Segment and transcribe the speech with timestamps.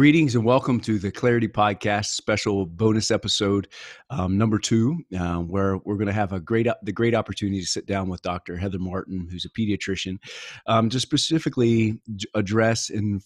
[0.00, 3.68] Greetings and welcome to the Clarity Podcast special bonus episode
[4.08, 7.66] um, number two, uh, where we're going to have a great the great opportunity to
[7.66, 8.56] sit down with Dr.
[8.56, 10.16] Heather Marten, who's a pediatrician,
[10.66, 12.00] um, to specifically
[12.34, 13.20] address and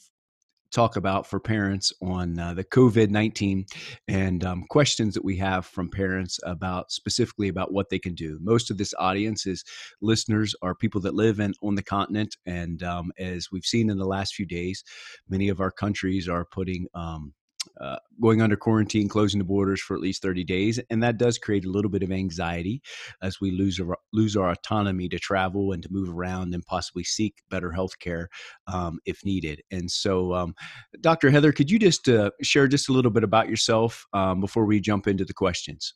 [0.74, 3.64] talk about for parents on uh, the COVID 19
[4.08, 8.38] and um, questions that we have from parents about specifically about what they can do.
[8.42, 9.64] Most of this audience is
[10.02, 12.36] listeners are people that live in, on the continent.
[12.44, 14.82] And um, as we've seen in the last few days,
[15.28, 17.32] many of our countries are putting um,
[17.80, 21.38] uh, going under quarantine, closing the borders for at least 30 days, and that does
[21.38, 22.82] create a little bit of anxiety
[23.22, 27.04] as we lose our, lose our autonomy to travel and to move around and possibly
[27.04, 28.28] seek better health care
[28.66, 29.62] um, if needed.
[29.70, 30.54] And so, um,
[31.00, 31.30] Dr.
[31.30, 34.80] Heather, could you just uh, share just a little bit about yourself um, before we
[34.80, 35.94] jump into the questions?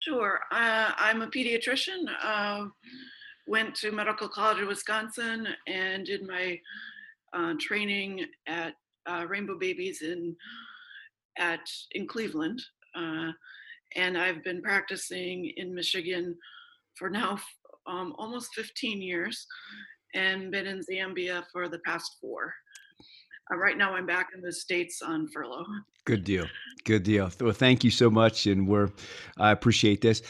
[0.00, 0.40] Sure.
[0.50, 2.06] Uh, I'm a pediatrician.
[2.22, 2.66] Uh,
[3.46, 6.58] went to Medical College of Wisconsin and did my
[7.32, 8.74] uh, training at
[9.28, 10.36] Rainbow Babies in
[11.40, 12.60] at in Cleveland,
[12.94, 13.32] uh,
[13.96, 16.36] and I've been practicing in Michigan
[16.96, 17.38] for now
[17.86, 19.46] um, almost 15 years,
[20.14, 22.54] and been in Zambia for the past four.
[23.52, 25.64] Uh, right now, I'm back in the states on furlough.
[26.04, 26.46] Good deal.
[26.84, 27.30] Good deal.
[27.40, 28.90] Well, thank you so much, and we're
[29.38, 30.22] I appreciate this.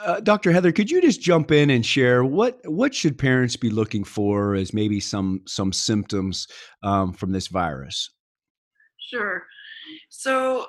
[0.00, 0.52] Uh, Dr.
[0.52, 4.54] Heather, could you just jump in and share what what should parents be looking for
[4.54, 6.46] as maybe some some symptoms
[6.82, 8.10] um, from this virus?
[8.98, 9.44] Sure.
[10.08, 10.66] So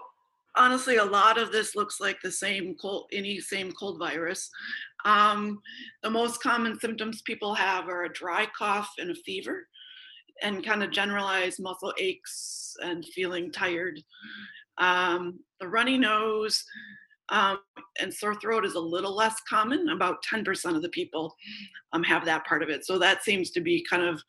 [0.56, 4.50] honestly, a lot of this looks like the same cold, any same cold virus.
[5.06, 5.62] Um,
[6.02, 9.68] the most common symptoms people have are a dry cough and a fever,
[10.42, 14.00] and kind of generalized muscle aches and feeling tired.
[14.78, 16.64] Um, the runny nose
[17.30, 17.60] um,
[18.02, 19.90] and sore throat is a little less common.
[19.90, 21.36] About 10% of the people
[21.94, 22.86] um, have that part of it.
[22.86, 24.22] So that seems to be kind of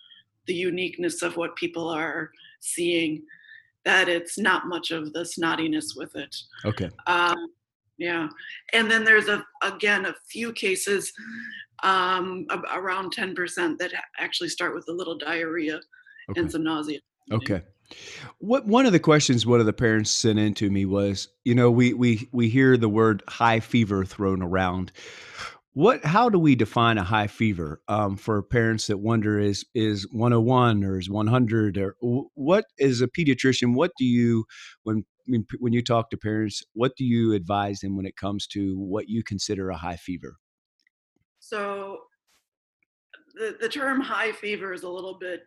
[0.47, 2.31] the uniqueness of what people are
[2.61, 3.23] seeing
[3.85, 6.35] that it's not much of the snottiness with it.
[6.65, 6.91] Okay.
[7.07, 7.49] Um,
[7.99, 8.29] yeah,
[8.73, 11.13] and then there's a again a few cases,
[11.83, 15.81] um, around 10% that actually start with a little diarrhea
[16.31, 16.41] okay.
[16.41, 16.99] and some nausea.
[17.31, 17.63] Okay.
[18.39, 21.55] What one of the questions one of the parents sent in to me was, you
[21.55, 24.91] know, we we we hear the word high fever thrown around
[25.75, 30.09] what how do we define a high fever um, for parents that wonder is is
[30.13, 31.97] 101 or is 100 or
[32.35, 34.45] what is a pediatrician what do you
[34.85, 35.05] when
[35.59, 39.09] when you talk to parents what do you advise them when it comes to what
[39.09, 40.37] you consider a high fever?
[41.41, 41.99] So
[43.35, 45.43] the, the term high fever is a little bit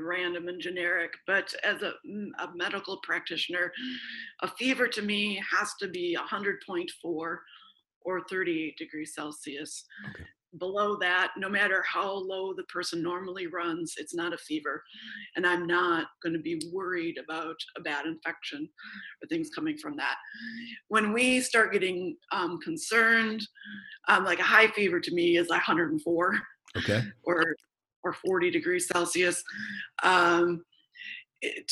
[0.00, 1.92] random and generic but as a,
[2.40, 3.72] a medical practitioner
[4.42, 7.36] a fever to me has to be 100.4
[8.04, 9.84] or 38 degrees Celsius.
[10.10, 10.24] Okay.
[10.58, 14.82] Below that, no matter how low the person normally runs, it's not a fever.
[15.34, 18.68] And I'm not going to be worried about a bad infection
[19.22, 20.16] or things coming from that.
[20.88, 23.40] When we start getting um, concerned,
[24.08, 26.38] um, like a high fever to me is 104
[26.76, 27.02] okay.
[27.22, 27.56] or,
[28.04, 29.42] or 40 degrees Celsius.
[30.02, 30.64] Um,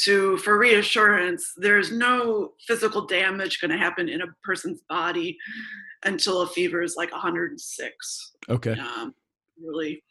[0.05, 5.37] to for reassurance there's no physical damage going to happen in a person's body
[6.05, 8.73] until a fever is like 106 okay.
[8.73, 9.15] Um,
[9.63, 10.03] really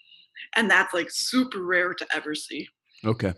[0.56, 2.68] and that's like super rare to ever see.
[3.06, 3.34] Okay.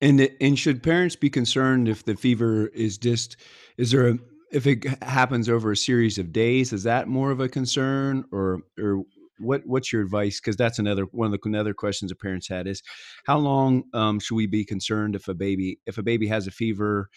[0.00, 3.36] And and should parents be concerned if the fever is just
[3.78, 4.18] is there a
[4.52, 8.60] if it happens over a series of days is that more of a concern or
[8.78, 9.02] or
[9.38, 10.40] what what's your advice?
[10.40, 12.82] Because that's another one of the another questions the parents had is
[13.26, 16.52] how long um, should we be concerned if a baby if a baby has a
[16.52, 17.08] fever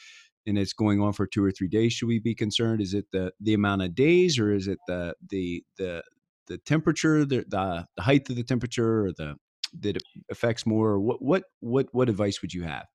[0.47, 1.93] and it's going on for two or three days?
[1.93, 2.81] Should we be concerned?
[2.81, 6.03] Is it the the amount of days or is it the the the
[6.47, 9.35] the temperature, the the, the height of the temperature, or the
[9.81, 10.99] that it affects more?
[10.99, 12.85] What what what what advice would you have?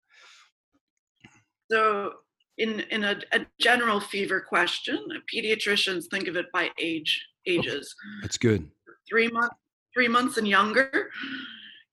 [1.70, 2.14] So
[2.58, 4.98] in in a, a general fever question,
[5.32, 7.94] pediatricians think of it by age oh, ages.
[7.98, 8.68] Oh, that's good
[9.08, 9.54] three months
[9.94, 11.10] three months and younger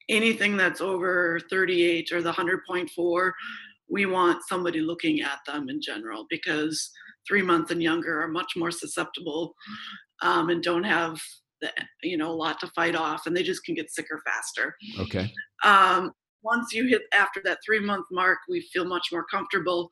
[0.10, 3.32] anything that's over 38 or the 100.4
[3.90, 6.92] we want somebody looking at them in general because
[7.28, 9.54] three months and younger are much more susceptible
[10.22, 11.20] um, and don't have
[11.62, 11.70] the,
[12.04, 15.32] you know a lot to fight off and they just can get sicker faster okay
[15.64, 19.90] um, once you hit after that three month mark we feel much more comfortable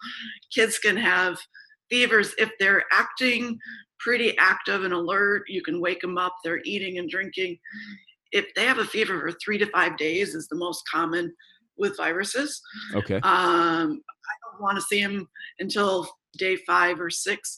[0.54, 1.38] kids can have
[1.90, 3.58] fevers if they're acting
[4.00, 5.44] pretty active and alert.
[5.48, 6.36] You can wake them up.
[6.44, 7.58] They're eating and drinking.
[8.32, 11.34] If they have a fever for three to five days, is the most common
[11.78, 12.62] with viruses.
[12.94, 13.16] Okay.
[13.16, 15.28] Um, I don't want to see them
[15.60, 16.08] until
[16.38, 17.58] day five or six,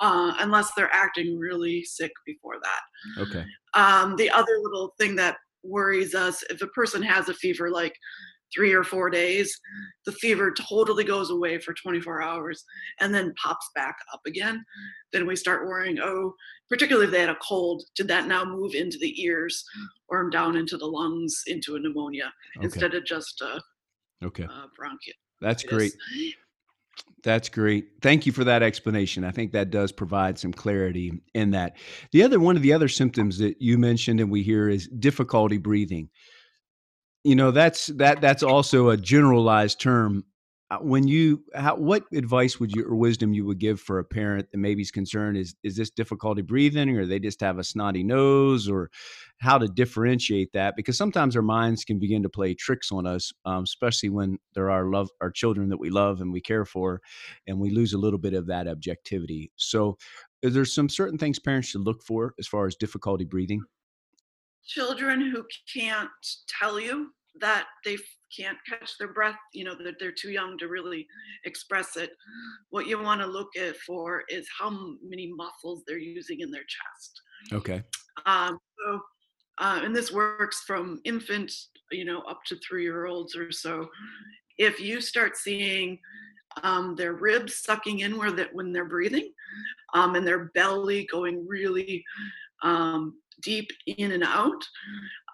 [0.00, 3.22] uh, unless they're acting really sick before that.
[3.22, 3.44] Okay.
[3.74, 7.94] Um, the other little thing that worries us if a person has a fever like
[8.54, 9.58] three or four days,
[10.06, 12.64] the fever totally goes away for 24 hours
[13.00, 14.64] and then pops back up again.
[15.12, 16.34] Then we start worrying, oh,
[16.68, 19.64] particularly if they had a cold, did that now move into the ears
[20.08, 22.64] or down into the lungs into a pneumonia Okay.
[22.64, 23.60] instead of just a,
[24.24, 24.46] Okay.
[24.76, 25.14] bronchitis?
[25.40, 25.92] That's great.
[27.24, 27.88] That's great.
[28.00, 29.24] Thank you for that explanation.
[29.24, 31.76] I think that does provide some clarity in that.
[32.12, 35.58] The other one of the other symptoms that you mentioned and we hear is difficulty
[35.58, 36.08] breathing.
[37.24, 40.24] You know, that's that that's also a generalized term.
[40.70, 44.04] Uh, When you how, what advice would you or wisdom you would give for a
[44.04, 47.64] parent that maybe is concerned is is this difficulty breathing or they just have a
[47.64, 48.90] snotty nose or
[49.38, 53.32] how to differentiate that because sometimes our minds can begin to play tricks on us,
[53.46, 57.00] um, especially when there are love our children that we love and we care for,
[57.46, 59.50] and we lose a little bit of that objectivity.
[59.56, 59.96] So,
[60.42, 63.62] there's some certain things parents should look for as far as difficulty breathing?
[64.68, 66.10] Children who can't
[66.60, 67.10] tell you
[67.40, 67.96] that they
[68.36, 71.06] can't catch their breath, you know, that they're too young to really
[71.44, 72.10] express it.
[72.70, 74.70] What you want to look at for is how
[75.02, 77.22] many muscles they're using in their chest.
[77.52, 77.82] Okay.
[78.26, 79.00] Um, so,
[79.58, 81.50] uh, and this works from infant,
[81.90, 83.88] you know, up to three year olds or so.
[84.58, 85.98] If you start seeing
[86.62, 89.32] um, their ribs sucking in where that when they're breathing,
[89.94, 92.04] um, and their belly going really
[92.62, 94.62] um, deep in and out,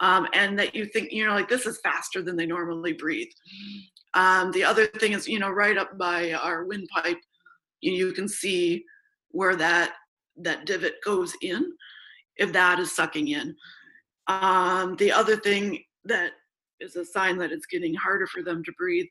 [0.01, 3.31] um, and that you think you know like this is faster than they normally breathe.
[4.15, 7.19] Um, the other thing is you know right up by our windpipe,
[7.81, 8.85] you, you can see
[9.31, 9.93] where that
[10.37, 11.73] that divot goes in,
[12.37, 13.55] if that is sucking in.
[14.27, 16.33] Um, the other thing that
[16.81, 19.07] is a sign that it's getting harder for them to breathe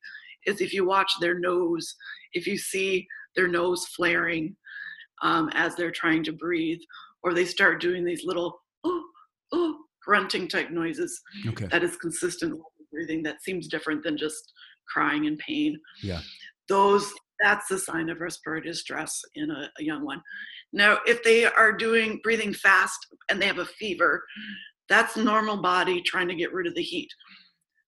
[0.46, 1.96] is if you watch their nose,
[2.34, 4.56] if you see their nose flaring
[5.22, 6.80] um, as they're trying to breathe,
[7.24, 9.04] or they start doing these little oh,
[9.52, 11.66] oh, grunting type noises Okay.
[11.68, 14.54] that is consistent with breathing that seems different than just
[14.88, 15.80] crying in pain.
[16.02, 16.22] Yeah.
[16.68, 20.22] Those that's a sign of respiratory distress in a, a young one.
[20.72, 22.98] Now, if they are doing breathing fast
[23.30, 24.24] and they have a fever,
[24.88, 27.10] that's normal body trying to get rid of the heat.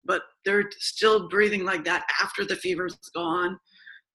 [0.03, 3.57] But they're still breathing like that after the fever's gone.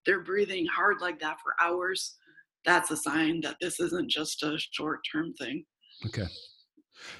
[0.06, 2.16] They're breathing hard like that for hours.
[2.64, 5.64] That's a sign that this isn't just a short term thing.
[6.06, 6.26] Okay.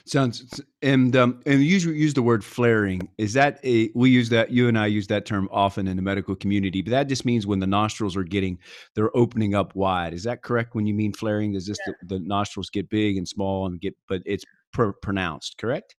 [0.04, 3.08] Sounds and um, and you use the word flaring.
[3.18, 6.02] Is that a we use that you and I use that term often in the
[6.02, 8.58] medical community, but that just means when the nostrils are getting
[8.94, 10.14] they're opening up wide.
[10.14, 11.52] Is that correct when you mean flaring?
[11.52, 15.58] Does this the, the nostrils get big and small and get but it's pr- pronounced,
[15.58, 15.96] correct?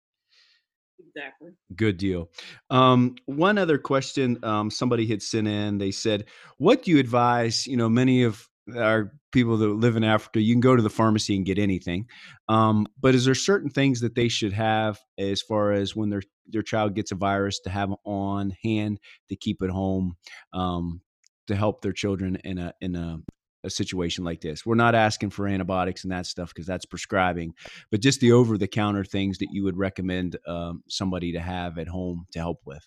[1.07, 1.51] Exactly.
[1.75, 2.29] Good deal.
[2.69, 5.77] Um, one other question um, somebody had sent in.
[5.77, 6.25] They said,
[6.57, 10.53] "What do you advise?" You know, many of our people that live in Africa, you
[10.53, 12.05] can go to the pharmacy and get anything.
[12.47, 16.21] Um, but is there certain things that they should have as far as when their
[16.47, 18.99] their child gets a virus to have on hand
[19.29, 20.15] to keep at home
[20.53, 21.01] um,
[21.47, 23.19] to help their children in a in a
[23.63, 24.65] a situation like this.
[24.65, 27.53] We're not asking for antibiotics and that stuff because that's prescribing,
[27.91, 31.77] but just the over the counter things that you would recommend um, somebody to have
[31.77, 32.85] at home to help with.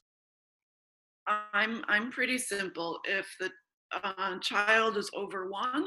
[1.26, 2.98] I'm I'm pretty simple.
[3.04, 3.50] If the
[4.02, 5.86] uh, child is over one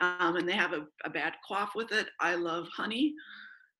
[0.00, 3.14] um, and they have a, a bad cough with it, I love honey,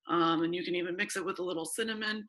[0.07, 2.27] um, and you can even mix it with a little cinnamon.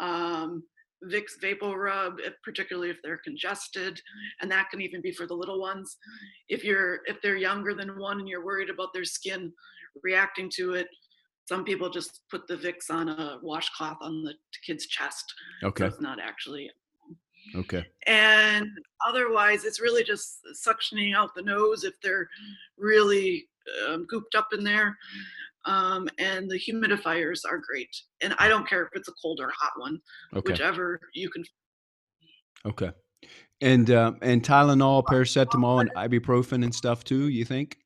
[0.00, 0.62] Um,
[1.10, 4.00] Vicks Vapor Rub, if, particularly if they're congested,
[4.40, 5.96] and that can even be for the little ones.
[6.48, 9.52] If you're if they're younger than one and you're worried about their skin
[10.02, 10.86] reacting to it,
[11.48, 14.34] some people just put the Vicks on a washcloth on the
[14.64, 15.86] kid's chest, so Okay.
[15.86, 16.70] it's not actually
[17.54, 17.84] Okay.
[18.06, 18.68] and
[19.06, 22.28] otherwise it's really just suctioning out the nose if they're
[22.78, 23.46] really
[23.88, 24.96] um, gooped up in there
[25.64, 29.50] um, and the humidifiers are great and i don't care if it's a cold or
[29.56, 30.00] hot one
[30.34, 30.52] Okay.
[30.52, 31.44] whichever you can
[32.64, 32.90] Okay.
[33.60, 37.28] And um, and Tylenol, paracetamol, and ibuprofen and stuff too.
[37.28, 37.76] You think?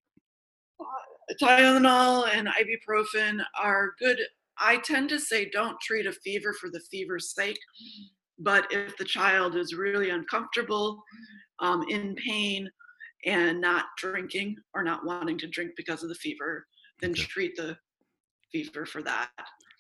[1.43, 4.17] tylenol and ibuprofen are good
[4.59, 7.59] i tend to say don't treat a fever for the fever's sake
[8.39, 11.03] but if the child is really uncomfortable
[11.61, 12.69] um, in pain
[13.25, 16.67] and not drinking or not wanting to drink because of the fever
[17.01, 17.23] then Okay.
[17.23, 17.77] treat the
[18.53, 19.31] fever for that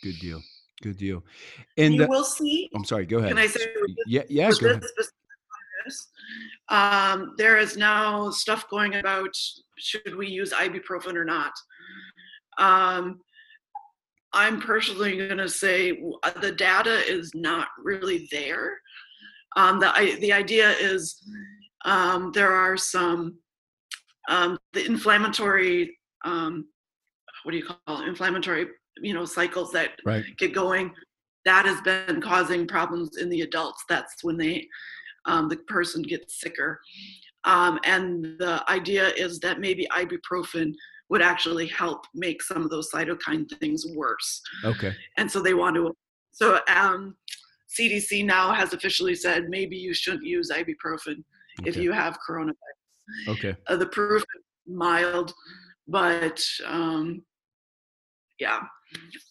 [0.02, 0.42] Good deal.
[0.82, 1.24] Good deal.
[1.78, 3.06] And you uh, will see I'm sorry.
[3.06, 3.30] Go ahead.
[3.30, 4.22] can i say this, Yeah.
[4.28, 4.50] Yeah.
[4.60, 4.82] Go ahead.
[4.82, 5.14] this specific
[5.84, 6.08] virus,
[6.68, 9.30] um, there is now stuff going about
[9.78, 11.52] should we use ibuprofen or not
[12.58, 13.20] um,
[14.36, 18.78] i'm personally going to say uh, the data is not really there
[19.56, 21.22] um, the, I, the idea is
[21.86, 23.38] um, there are some
[24.28, 26.66] um, the inflammatory um,
[27.44, 28.66] what do you call it inflammatory
[29.00, 30.24] you know cycles that Right.
[30.38, 30.92] get going
[31.46, 33.84] that has been causing problems in the adults.
[33.88, 34.66] That's when they
[35.24, 36.80] um, the person gets sicker.
[37.44, 40.72] Um, and the idea is that maybe ibuprofen
[41.08, 44.42] would actually help make some of those cytokine things worse.
[44.64, 44.94] Okay.
[45.16, 45.94] And so they want to.
[46.32, 47.16] So um,
[47.78, 51.22] CDC now has officially said maybe you shouldn't use ibuprofen
[51.60, 51.64] okay.
[51.64, 53.28] if you have coronavirus.
[53.28, 53.56] Okay.
[53.68, 54.24] Uh, the proof
[54.66, 55.32] mild,
[55.86, 57.22] but um,
[58.40, 58.60] yeah,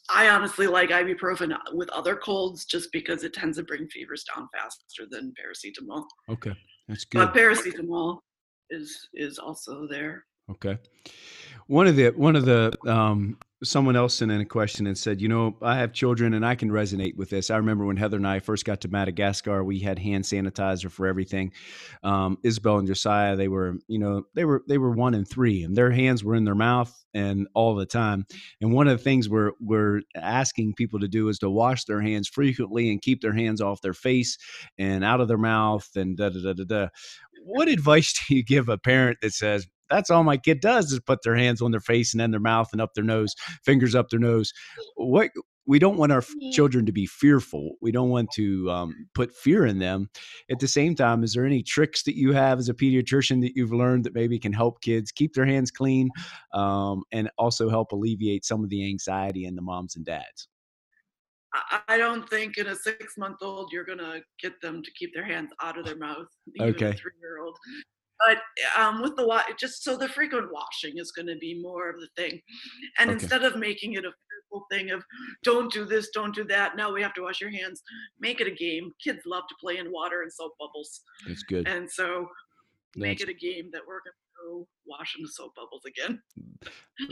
[0.10, 4.48] I honestly like ibuprofen with other colds just because it tends to bring fevers down
[4.53, 6.05] faster than paracetamol.
[6.29, 6.53] Okay,
[6.88, 7.20] that's good.
[7.20, 8.20] But paracetamol
[8.70, 10.25] is is also there.
[10.50, 10.77] Okay.
[11.68, 15.22] One of the one of the um, someone else sent in a question and said,
[15.22, 17.50] you know, I have children and I can resonate with this.
[17.50, 21.08] I remember when Heather and I first got to Madagascar, we had hand sanitizer for
[21.08, 21.54] everything.
[22.04, 25.64] Um, Isabel and Josiah, they were, you know, they were they were one and three,
[25.64, 28.26] and their hands were in their mouth and all the time.
[28.62, 32.02] And one of the things we're we're asking people to do is to wash their
[32.02, 34.38] hands frequently and keep their hands off their face
[34.78, 36.88] and out of their mouth and da da da da da.
[37.44, 41.00] What advice do you give a parent that says, that's all my kid does is
[41.00, 43.96] put their hands on their face and then their mouth and up their nose, fingers
[43.96, 44.54] up their nose.
[44.96, 45.32] What
[45.68, 47.75] we don't want our children to be fearful.
[47.82, 50.10] We don't want to um, put fear in them.
[50.51, 53.54] At the same time, is there any tricks that you have as a pediatrician that
[53.56, 56.10] you've learned that maybe can help kids keep their hands clean
[56.54, 60.48] um, and also help alleviate some of the anxiety in the moms and dads?
[61.88, 65.24] I don't think in a six month old you're gonna get them to keep their
[65.24, 66.27] hands out of their mouth.
[66.60, 66.92] okay.
[66.92, 67.58] three year old
[68.20, 68.38] but
[68.80, 72.00] um, with the wash, just so the frequent washing is going to be more of
[72.00, 72.42] the thing.
[73.00, 73.20] And okay.
[73.20, 75.04] instead of making it a fearful thing of
[75.44, 77.82] don't do this, don't do that, now we have to wash your hands,
[78.20, 78.92] make it a game.
[79.04, 81.02] Kids love to play in water and soap bubbles.
[81.28, 81.68] It's good.
[81.68, 82.28] And so
[82.96, 86.22] make it a game that we're going to washing the soap bubbles again.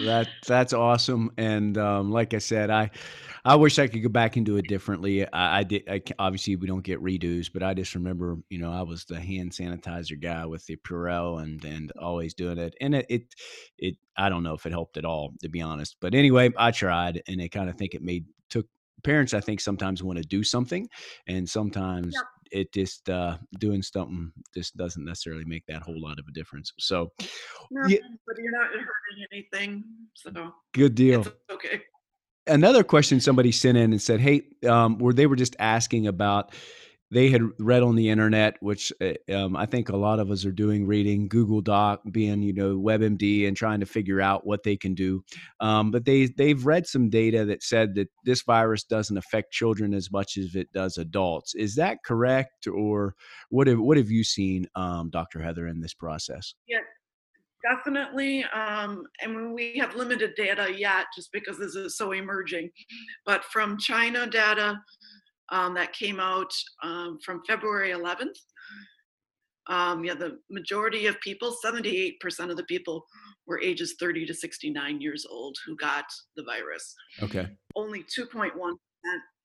[0.05, 2.91] that that's awesome, and um, like I said, I
[3.45, 5.25] I wish I could go back and do it differently.
[5.31, 5.83] I, I did.
[5.89, 9.19] I, obviously, we don't get redos, but I just remember, you know, I was the
[9.19, 13.35] hand sanitizer guy with the Purell and and always doing it, and it it,
[13.77, 15.97] it I don't know if it helped at all, to be honest.
[15.99, 18.67] But anyway, I tried, and I kind of think it made took
[19.03, 19.33] parents.
[19.33, 20.87] I think sometimes want to do something,
[21.27, 26.19] and sometimes yep it just uh, doing something just doesn't necessarily make that whole lot
[26.19, 26.71] of a difference.
[26.79, 27.11] So,
[27.71, 29.83] no, yeah, but you're not hurting anything.
[30.13, 31.25] So good deal.
[31.51, 31.81] okay.
[32.45, 36.53] Another question somebody sent in and said, "Hey, um, where they were just asking about."
[37.13, 40.45] They had read on the internet, which uh, um, I think a lot of us
[40.45, 44.63] are doing, reading Google Doc, being you know WebMD, and trying to figure out what
[44.63, 45.23] they can do.
[45.59, 49.93] Um, but they they've read some data that said that this virus doesn't affect children
[49.93, 51.53] as much as it does adults.
[51.55, 53.15] Is that correct, or
[53.49, 55.41] what have what have you seen, um, Dr.
[55.41, 56.55] Heather, in this process?
[56.67, 56.79] Yeah,
[57.63, 58.43] definitely.
[58.45, 62.71] Um, and we have limited data yet, just because this is so emerging.
[63.25, 64.81] But from China data
[65.49, 66.51] um, that came out
[66.83, 68.37] um, from February 11th.
[69.67, 72.15] Um, yeah, the majority of people, 78%
[72.49, 73.05] of the people,
[73.47, 76.93] were ages 30 to 69 years old who got the virus.
[77.21, 77.47] Okay.
[77.75, 78.49] Only 2.1%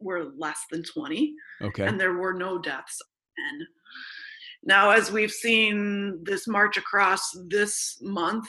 [0.01, 1.33] were less than 20.
[1.63, 1.87] Okay.
[1.87, 3.01] And there were no deaths.
[3.51, 3.63] And
[4.65, 8.49] now, as we've seen this march across this month,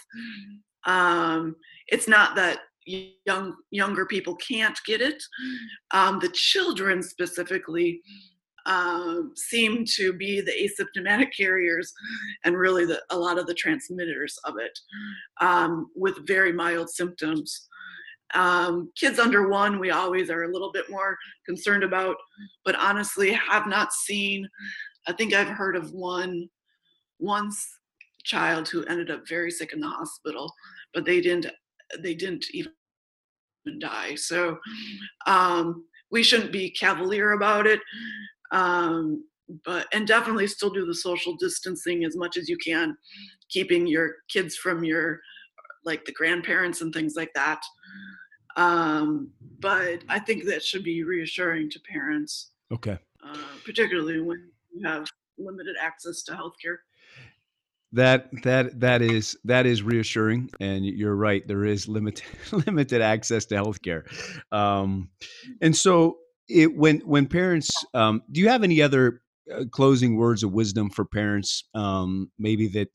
[0.85, 1.55] um,
[1.87, 2.59] it's not that
[3.25, 5.21] young younger people can't get it.
[5.91, 8.01] Um, the children specifically
[8.65, 11.91] um, seem to be the asymptomatic carriers
[12.43, 14.77] and really the, a lot of the transmitters of it
[15.41, 17.67] um, with very mild symptoms.
[18.35, 21.17] Um, kids under one, we always are a little bit more
[21.47, 22.15] concerned about,
[22.63, 24.47] but honestly, have not seen.
[25.07, 26.47] I think I've heard of one,
[27.17, 27.67] once
[28.23, 30.53] child who ended up very sick in the hospital,
[30.93, 31.47] but they didn't
[32.03, 32.71] they didn't even
[33.77, 34.15] die.
[34.15, 34.57] So
[35.27, 37.79] um, we shouldn't be cavalier about it.
[38.51, 39.23] Um,
[39.65, 42.95] but and definitely still do the social distancing as much as you can,
[43.49, 45.19] keeping your kids from your
[45.85, 47.61] like the grandparents and things like that.
[48.55, 52.51] Um, but I think that should be reassuring to parents.
[52.71, 52.97] Okay.
[53.23, 55.07] Uh, particularly when you have
[55.37, 56.77] limited access to healthcare
[57.91, 62.25] that that that is that is reassuring and you're right there is limited
[62.67, 64.03] limited access to healthcare.
[64.51, 65.09] Um
[65.61, 66.17] and so
[66.47, 69.21] it when when parents um do you have any other
[69.53, 72.89] uh, closing words of wisdom for parents um maybe that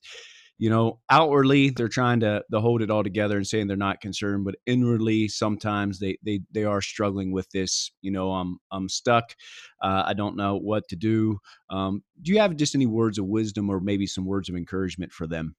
[0.58, 4.00] you know, outwardly they're trying to, to hold it all together and saying they're not
[4.00, 7.90] concerned, but inwardly sometimes they they they are struggling with this.
[8.02, 9.34] You know, I'm I'm stuck.
[9.82, 11.38] Uh, I don't know what to do.
[11.70, 15.12] Um, do you have just any words of wisdom or maybe some words of encouragement
[15.12, 15.56] for them?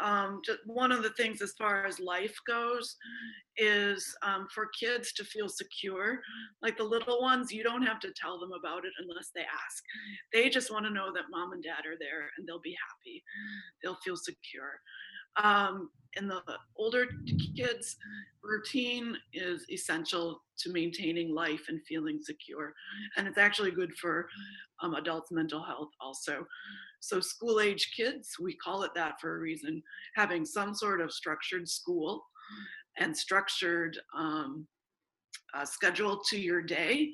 [0.00, 2.96] Um, just one of the things as far as life goes
[3.56, 6.20] is um, for kids to feel secure.
[6.62, 9.82] Like the little ones, you don't have to tell them about it unless they ask.
[10.32, 13.22] They just want to know that mom and dad are there and they'll be happy.
[13.82, 14.80] They'll feel secure.
[15.36, 16.42] Um, in the
[16.76, 17.06] older
[17.56, 17.96] kids,
[18.42, 22.74] routine is essential to maintaining life and feeling secure.
[23.16, 24.28] And it's actually good for
[24.82, 26.46] um, adults' mental health also.
[27.02, 29.82] So, school age kids, we call it that for a reason,
[30.14, 32.24] having some sort of structured school
[32.96, 34.68] and structured um,
[35.64, 37.10] schedule to your day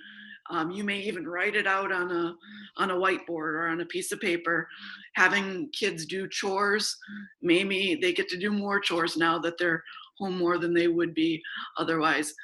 [0.50, 2.34] um, you may even write it out on a
[2.76, 4.68] on a whiteboard or on a piece of paper.
[5.14, 6.96] Having kids do chores,
[7.42, 9.82] maybe they get to do more chores now that they're
[10.18, 11.40] home more than they would be
[11.76, 12.34] otherwise.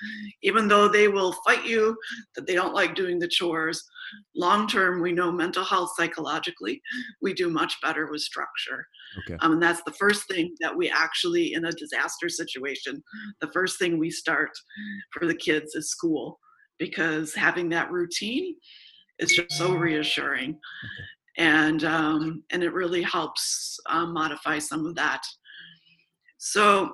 [0.42, 1.96] Even though they will fight you
[2.34, 3.84] that they don't like doing the chores,
[4.36, 6.80] long term, we know mental health psychologically,
[7.20, 8.86] we do much better with structure.
[9.18, 9.36] Okay.
[9.40, 13.02] Um, and that's the first thing that we actually, in a disaster situation,
[13.40, 14.50] the first thing we start
[15.12, 16.38] for the kids is school
[16.78, 18.54] because having that routine
[19.18, 20.50] is just so reassuring.
[20.50, 20.58] Okay.
[21.36, 25.22] And um, and it really helps um, modify some of that.
[26.38, 26.92] So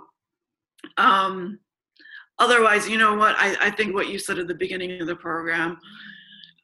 [0.96, 1.58] um,
[2.38, 3.36] otherwise, you know what?
[3.38, 5.78] I, I think what you said at the beginning of the program,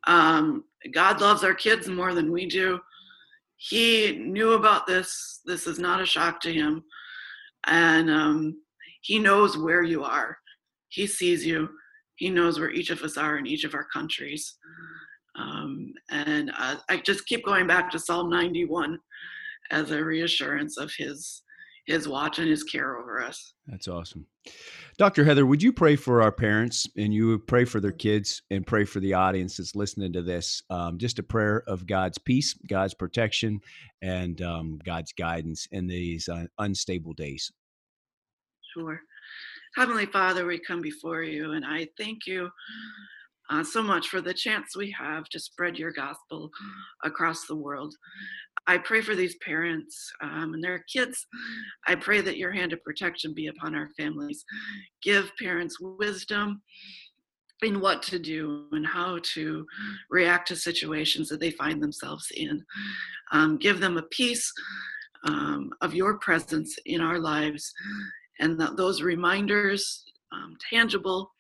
[0.07, 2.81] um, God loves our kids more than we do.
[3.57, 5.41] He knew about this.
[5.45, 6.85] This is not a shock to him.
[7.67, 8.63] And um,
[9.03, 10.39] he knows where you are.
[10.89, 11.69] He sees you
[12.17, 14.57] he knows where each of us are in each of our countries.
[15.39, 18.99] Um, and uh, I just keep going back to Psalm 91
[19.71, 21.43] as a reassurance of his
[21.87, 23.55] his watch and his care over us.
[23.69, 24.27] That's awesome.
[24.99, 25.25] Dr.
[25.25, 28.67] Heather, would you pray for our parents and you would pray for their kids and
[28.67, 30.63] pray for the audience that's listening to this?
[30.69, 33.61] Um, just a prayer of God's peace, God's protection,
[34.03, 37.53] and um, God's guidance in these uh, unstable days.
[38.75, 39.01] Sure.
[39.77, 42.49] Heavenly Father, we come before you, and I thank you
[43.51, 46.51] uh, so much for the chance we have to spread your gospel
[47.05, 47.95] across the world.
[48.67, 51.27] I pray for these parents um, and their kids.
[51.87, 54.47] I pray that your hand of protection be upon our families.
[55.03, 56.63] Give parents wisdom
[57.63, 59.67] in what to do and how to
[60.09, 62.65] react to situations that they find themselves in.
[63.31, 64.51] Um, give them a peace
[65.25, 67.75] um, of your presence in our lives
[68.41, 71.31] and that those reminders, um, tangible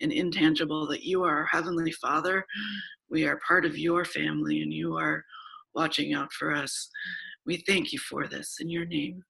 [0.00, 2.44] and intangible, that you are our Heavenly Father.
[3.10, 5.24] We are part of your family and you are
[5.74, 6.88] watching out for us.
[7.46, 9.22] We thank you for this in your name.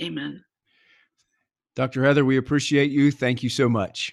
[0.00, 0.44] Amen.
[1.76, 2.04] Dr.
[2.04, 3.10] Heather, we appreciate you.
[3.10, 4.12] Thank you so much.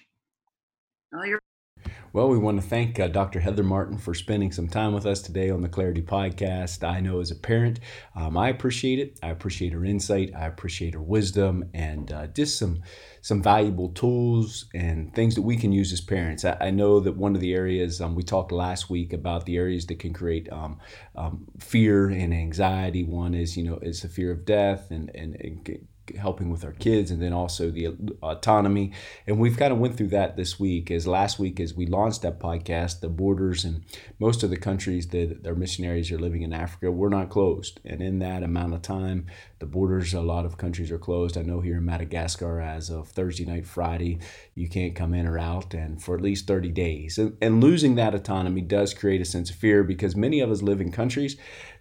[2.14, 3.40] Well, we want to thank uh, Dr.
[3.40, 6.86] Heather Marten for spending some time with us today on the Clarity Podcast.
[6.86, 7.80] I know as a parent,
[8.14, 9.18] um, I appreciate it.
[9.22, 10.30] I appreciate her insight.
[10.36, 12.82] I appreciate her wisdom and uh, just some
[13.22, 16.44] some valuable tools and things that we can use as parents.
[16.44, 19.56] I, I know that one of the areas um, we talked last week about the
[19.56, 20.80] areas that can create um,
[21.16, 23.04] um fear and anxiety.
[23.04, 26.72] One is you know is the fear of death and and, and helping with our
[26.72, 28.92] kids and then also the uh, autonomy.
[29.26, 30.90] And we've kind of went through that this week.
[30.90, 33.84] As last week as we launched that podcast the borders and
[34.18, 37.80] most of the countries that their missionaries are living in africa were not closed.
[37.84, 39.26] And in that amount of time
[39.58, 41.36] the borders a lot of countries are closed.
[41.36, 44.18] I know here in madagascar as of thursday night friday
[44.54, 47.18] you can't come in or out and for at least 30 days.
[47.18, 50.62] And, and losing that autonomy does create a sense of fear because many of us
[50.62, 51.36] live in countries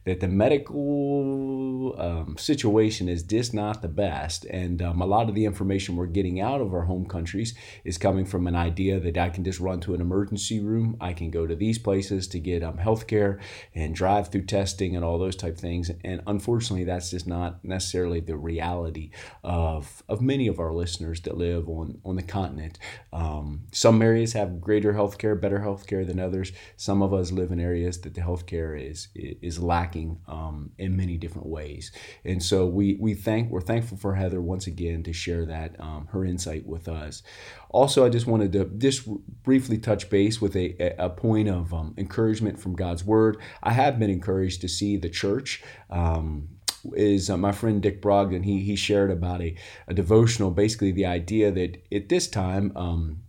[0.05, 4.45] that the medical um, situation is just not the best.
[4.45, 7.97] And um, a lot of the information we're getting out of our home countries is
[7.97, 10.97] coming from an idea that I can just run to an emergency room.
[10.99, 13.39] I can go to these places to get um, health care
[13.75, 15.91] and drive through testing and all those type things.
[16.03, 19.11] And unfortunately, that's just not necessarily the reality
[19.43, 22.79] of, of many of our listeners that live on, on the continent.
[23.13, 26.51] Um, some areas have greater health care, better health care than others.
[26.75, 30.71] Some of us live in areas that the health care is, is lacking lacking um,
[30.77, 31.91] in many different ways.
[32.23, 36.07] And so we we thank we're thankful for Heather once again to share that um,
[36.11, 37.23] her insight with us.
[37.69, 39.07] Also, I just wanted to just
[39.43, 43.37] briefly touch base with a, a point of um, encouragement from God's Word.
[43.63, 45.63] I have been encouraged to see the church.
[45.89, 46.49] Um,
[46.95, 48.43] is uh, my friend Dick Brogden.
[48.43, 49.55] He he shared about a,
[49.87, 53.19] a devotional, basically the idea that at this time um,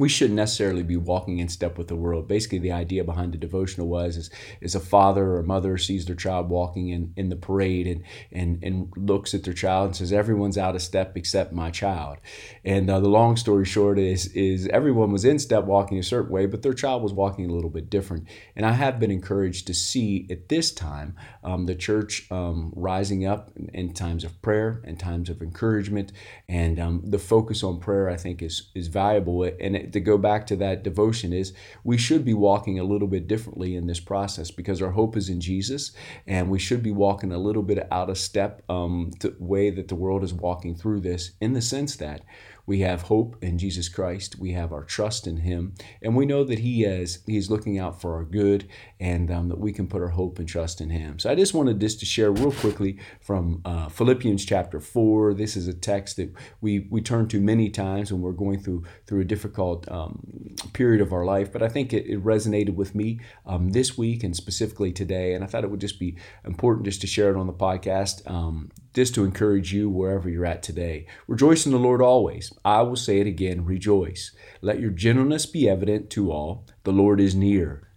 [0.00, 2.26] we shouldn't necessarily be walking in step with the world.
[2.26, 4.30] Basically, the idea behind the devotional was is,
[4.62, 8.64] is a father or mother sees their child walking in, in the parade and, and,
[8.64, 12.16] and looks at their child and says, everyone's out of step except my child.
[12.64, 16.32] And uh, the long story short is, is everyone was in step walking a certain
[16.32, 18.26] way, but their child was walking a little bit different.
[18.56, 23.26] And I have been encouraged to see at this time um, the church um, rising
[23.26, 26.10] up in, in, times of prayer and times of encouragement.
[26.48, 29.42] And um, the focus on prayer, I think, is, is valuable.
[29.42, 31.52] And it, to go back to that devotion is
[31.84, 35.28] we should be walking a little bit differently in this process because our hope is
[35.28, 35.92] in Jesus
[36.26, 39.88] and we should be walking a little bit out of step um, the way that
[39.88, 42.22] the world is walking through this in the sense that
[42.70, 44.38] we have hope in Jesus Christ.
[44.38, 48.00] We have our trust in Him, and we know that He is He's looking out
[48.00, 48.68] for our good,
[49.00, 51.18] and um, that we can put our hope and trust in Him.
[51.18, 55.34] So I just wanted just to share real quickly from uh, Philippians chapter four.
[55.34, 58.84] This is a text that we we turn to many times when we're going through
[59.04, 62.94] through a difficult um, period of our life, but I think it, it resonated with
[62.94, 66.86] me um, this week and specifically today, and I thought it would just be important
[66.86, 68.28] just to share it on the podcast.
[68.30, 71.06] Um, just to encourage you wherever you're at today.
[71.28, 72.52] Rejoice in the Lord always.
[72.64, 74.32] I will say it again rejoice.
[74.62, 76.66] Let your gentleness be evident to all.
[76.82, 77.89] The Lord is near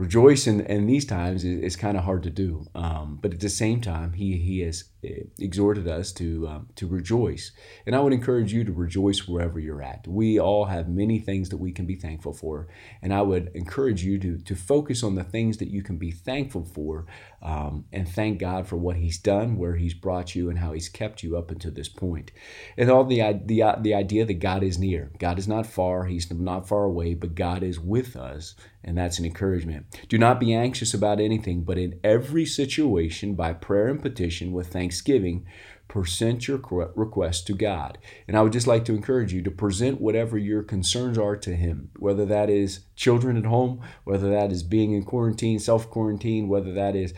[0.00, 2.64] rejoice in, in these times is, is kind of hard to do.
[2.74, 6.86] Um, but at the same time, he, he has eh, exhorted us to, um, to
[6.86, 7.52] rejoice.
[7.84, 10.08] And I would encourage you to rejoice wherever you're at.
[10.08, 12.68] We all have many things that we can be thankful for.
[13.02, 16.10] And I would encourage you to, to focus on the things that you can be
[16.10, 17.04] thankful for
[17.42, 20.88] um, and thank God for what He's done, where He's brought you, and how He's
[20.88, 22.32] kept you up until this point.
[22.78, 25.10] And all the, the, the idea that God is near.
[25.18, 29.18] God is not far, He's not far away, but God is with us and that's
[29.18, 29.86] an encouragement.
[30.08, 34.68] Do not be anxious about anything, but in every situation, by prayer and petition with
[34.68, 35.46] thanksgiving,
[35.90, 36.58] present your
[36.94, 37.98] request to God.
[38.28, 41.56] And I would just like to encourage you to present whatever your concerns are to
[41.56, 46.46] Him, whether that is children at home, whether that is being in quarantine, self quarantine,
[46.46, 47.12] whether that is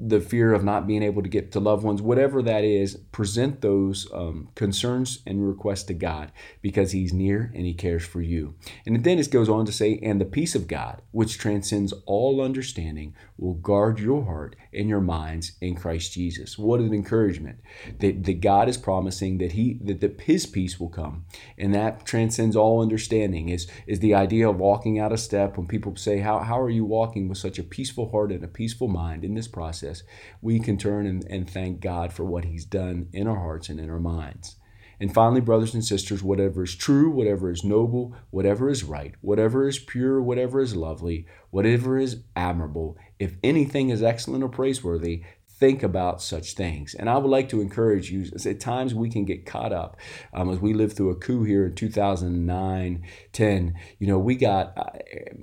[0.00, 3.60] the fear of not being able to get to loved ones, whatever that is, present
[3.60, 6.32] those um, concerns and requests to God
[6.62, 8.54] because He's near and He cares for you.
[8.86, 12.40] And then it goes on to say, and the peace of God, which transcends all
[12.40, 16.56] understanding, will guard your heart and your minds in Christ Jesus.
[16.56, 17.58] What an encouragement
[17.98, 21.24] that, that God is promising that He that, that His peace will come,
[21.58, 23.48] and that transcends all understanding.
[23.48, 26.70] Is is the idea of walking out a step when people say, How how are
[26.70, 30.02] you walking with such a peaceful heart and a peaceful mind in this process?
[30.40, 33.80] We can turn and, and thank God for what He's done in our hearts and
[33.80, 34.56] in our minds.
[35.00, 39.68] And finally, brothers and sisters, whatever is true, whatever is noble, whatever is right, whatever
[39.68, 45.24] is pure, whatever is lovely, whatever is admirable, if anything is excellent or praiseworthy,
[45.64, 46.94] think about such things.
[46.94, 49.96] And I would like to encourage you, at times we can get caught up.
[50.34, 53.02] Um, as we lived through a coup here in 2009,
[53.34, 54.72] 10, you know, we got,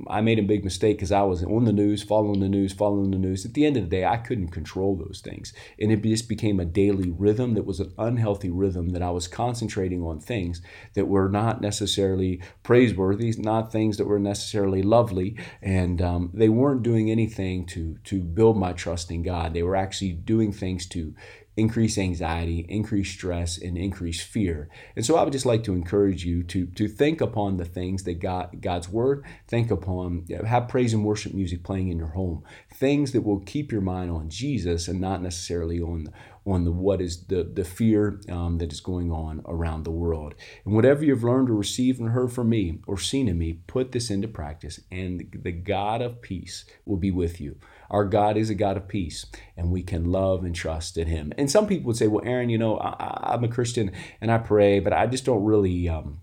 [0.08, 3.12] I made a big mistake because I was on the news, following the news, following
[3.12, 3.46] the news.
[3.46, 5.54] At the end of the day, I couldn't control those things.
[5.80, 9.28] And it just became a daily rhythm that was an unhealthy rhythm that I was
[9.28, 10.62] concentrating on things
[10.96, 15.38] that were not necessarily praiseworthy, not things that were necessarily lovely.
[15.62, 19.54] And um, they weren't doing anything to, to build my trust in God.
[19.54, 21.14] They were actually doing things to
[21.58, 24.70] increase anxiety, increase stress, and increase fear.
[24.96, 28.04] And so I would just like to encourage you to, to think upon the things
[28.04, 32.44] that God, God's word, think upon, have praise and worship music playing in your home,
[32.74, 36.08] things that will keep your mind on Jesus and not necessarily on,
[36.46, 40.34] on the what is the, the fear um, that is going on around the world.
[40.66, 43.92] And whatever you've learned or received and heard from me or seen in me, put
[43.92, 47.58] this into practice, and the God of peace will be with you.
[47.92, 51.32] Our God is a God of peace, and we can love and trust in Him.
[51.38, 54.40] And some people would say, well, Aaron, you know, I, am a Christian and I
[54.40, 55.88] pray, but I just don't really.
[55.88, 56.22] Um,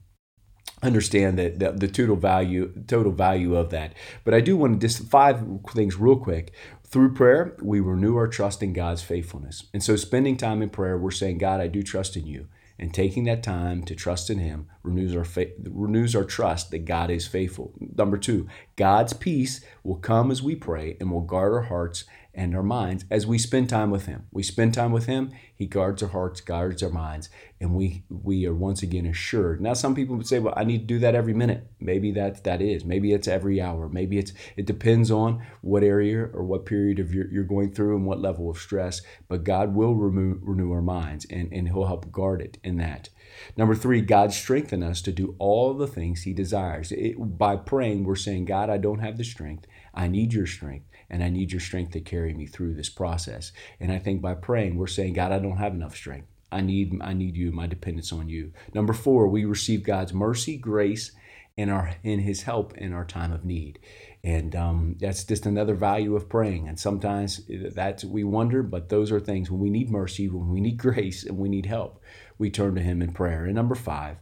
[0.81, 4.87] understand that the, the, total value total value of that but i do want to
[4.87, 5.43] just five
[5.75, 6.53] things real quick
[6.89, 9.67] through prayer, we renew our trust in God's faithfulness.
[9.75, 12.49] And so, spending time in prayer, we're saying, God, I do trust in you.
[12.79, 16.85] And taking that time to trust in Him renews our faith, renews our trust that
[16.85, 17.75] God is faithful.
[17.81, 22.05] Number two, God's peace will come as we pray and will guard our hearts
[22.39, 24.27] and our minds as we spend time with Him.
[24.31, 27.29] We spend time with Him, He guards our hearts, guards our minds,
[27.61, 29.61] and we we are once again assured.
[29.61, 32.45] Now, some people would say, "Well, I need to do that every minute." Maybe that
[32.45, 32.85] that is.
[32.85, 33.89] Maybe it's every hour.
[33.89, 37.97] Maybe it's it depends on what area or what period of your, you're going through
[37.97, 39.03] and what level of stress.
[39.27, 43.09] But God will remove, renew our minds, and and He'll help guard it in that.
[43.57, 46.93] Number three, God strengthen us to do all the things He desires.
[46.93, 49.67] It, by praying, we're saying, God, I don't have the strength.
[49.93, 53.53] I need your strength and I need your strength to carry me through this process.
[53.81, 56.29] And I think by praying, we're saying, God, I don't have enough strength.
[56.51, 58.53] I need I need you, my dependence on you.
[58.73, 61.13] Number 4, we receive God's mercy, grace,
[61.59, 63.81] and our in his help in our time of need
[64.25, 67.43] and um, that's just another value of praying and sometimes
[67.75, 71.27] that's we wonder but those are things when we need mercy when we need grace
[71.27, 72.01] and we need help
[72.39, 74.17] we turn to him in prayer and number five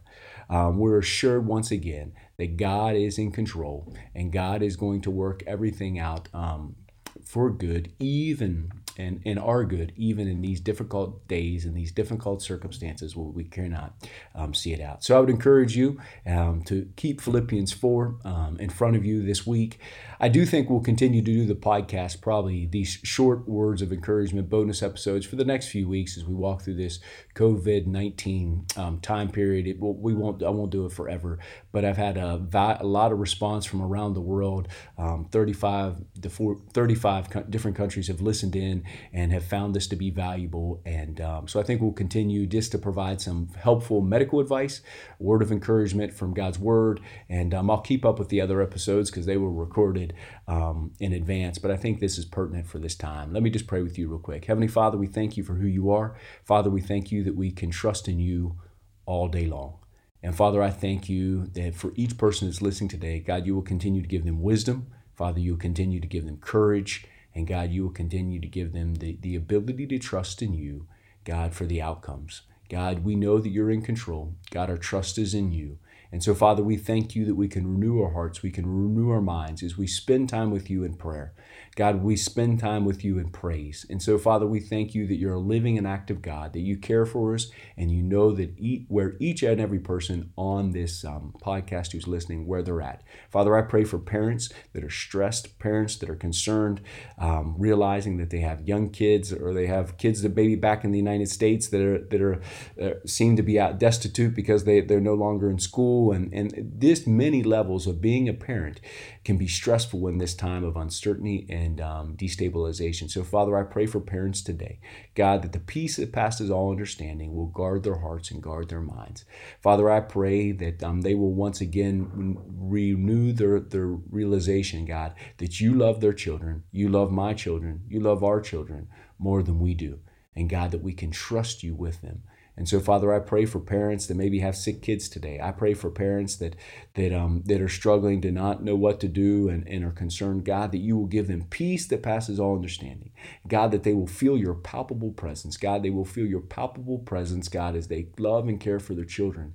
[0.49, 5.11] um, we're assured once again that god is in control and god is going to
[5.11, 6.75] work everything out um,
[7.23, 12.41] for good even and, and are good even in these difficult days and these difficult
[12.41, 13.93] circumstances where we cannot
[14.35, 15.03] um, see it out.
[15.03, 19.23] So I would encourage you um, to keep Philippians 4 um, in front of you
[19.23, 19.79] this week.
[20.19, 24.49] I do think we'll continue to do the podcast, probably these short words of encouragement,
[24.49, 26.99] bonus episodes for the next few weeks as we walk through this
[27.35, 29.67] COVID 19 um, time period.
[29.67, 31.39] It we won't, I won't do it forever,
[31.71, 32.41] but I've had a,
[32.79, 34.67] a lot of response from around the world.
[34.97, 38.83] Um, 35, the four, 35 different countries have listened in
[39.13, 40.81] and have found this to be valuable.
[40.85, 44.81] And um, so I think we'll continue just to provide some helpful medical advice,
[45.19, 46.99] word of encouragement from God's word.
[47.29, 50.13] And um, I'll keep up with the other episodes because they were recorded
[50.47, 51.57] um, in advance.
[51.57, 53.33] But I think this is pertinent for this time.
[53.33, 54.45] Let me just pray with you real quick.
[54.45, 56.17] Heavenly Father, we thank you for who you are.
[56.43, 58.57] Father, we thank you that we can trust in you
[59.05, 59.79] all day long.
[60.23, 63.61] And Father, I thank you that for each person that's listening today, God, you will
[63.61, 64.87] continue to give them wisdom.
[65.15, 67.05] Father, you will continue to give them courage.
[67.37, 70.87] And God, you will continue to give them the, the ability to trust in you,
[71.23, 72.41] God, for the outcomes.
[72.67, 74.33] God, we know that you're in control.
[74.49, 75.77] God, our trust is in you.
[76.11, 79.09] And so, Father, we thank you that we can renew our hearts, we can renew
[79.11, 81.33] our minds as we spend time with you in prayer.
[81.75, 83.85] God, we spend time with you in praise.
[83.87, 86.75] And so, Father, we thank you that you're a living and active God, that you
[86.75, 88.55] care for us, and you know that
[88.87, 93.03] where each and every person on this um, podcast who's listening, where they're at.
[93.29, 96.81] Father, I pray for parents that are stressed, parents that are concerned,
[97.19, 100.91] um, realizing that they have young kids or they have kids that maybe back in
[100.91, 102.41] the United States that are that are
[102.81, 106.33] uh, seem to be out destitute because they they're no longer in school school and,
[106.33, 108.79] and this many levels of being a parent
[109.23, 113.09] can be stressful in this time of uncertainty and um, destabilization.
[113.09, 114.79] So, Father, I pray for parents today,
[115.15, 118.81] God, that the peace that passes all understanding will guard their hearts and guard their
[118.81, 119.25] minds.
[119.61, 125.59] Father, I pray that um, they will once again renew their, their realization, God, that
[125.59, 129.73] you love their children, you love my children, you love our children more than we
[129.73, 129.99] do.
[130.35, 132.21] And God, that we can trust you with them.
[132.57, 135.39] And so, Father, I pray for parents that maybe have sick kids today.
[135.41, 136.55] I pray for parents that
[136.95, 140.43] that um, that are struggling to not know what to do and, and are concerned,
[140.43, 143.11] God, that you will give them peace that passes all understanding.
[143.47, 145.55] God, that they will feel your palpable presence.
[145.55, 149.05] God, they will feel your palpable presence, God, as they love and care for their
[149.05, 149.53] children,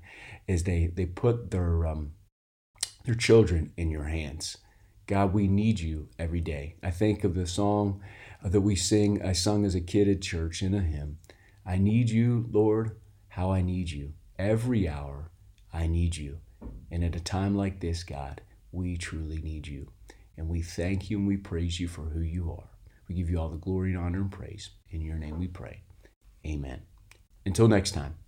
[0.48, 2.12] as they they put their um,
[3.04, 4.58] their children in your hands.
[5.08, 6.76] God, we need you every day.
[6.84, 8.00] I think of the song
[8.44, 11.18] that we sing, I sung as a kid at church in a hymn.
[11.64, 12.96] I need you, Lord,
[13.28, 14.12] how I need you.
[14.38, 15.30] Every hour,
[15.72, 16.38] I need you.
[16.90, 19.88] And at a time like this, God, we truly need you.
[20.36, 22.70] And we thank you and we praise you for who you are.
[23.08, 24.70] We give you all the glory and honor and praise.
[24.90, 25.82] In your name we pray.
[26.46, 26.82] Amen.
[27.44, 28.21] Until next time.